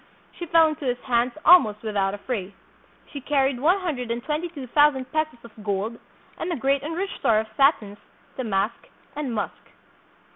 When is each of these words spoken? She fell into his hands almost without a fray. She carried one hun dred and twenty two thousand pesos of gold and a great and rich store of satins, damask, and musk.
She 0.31 0.47
fell 0.47 0.65
into 0.67 0.85
his 0.85 0.97
hands 1.01 1.33
almost 1.45 1.83
without 1.83 2.15
a 2.15 2.17
fray. 2.17 2.55
She 3.11 3.21
carried 3.21 3.59
one 3.59 3.81
hun 3.81 3.93
dred 3.97 4.09
and 4.09 4.23
twenty 4.23 4.49
two 4.49 4.65
thousand 4.65 5.11
pesos 5.11 5.37
of 5.43 5.63
gold 5.63 5.99
and 6.39 6.51
a 6.51 6.55
great 6.55 6.81
and 6.81 6.95
rich 6.95 7.15
store 7.19 7.37
of 7.37 7.45
satins, 7.55 7.99
damask, 8.35 8.87
and 9.15 9.31
musk. 9.31 9.61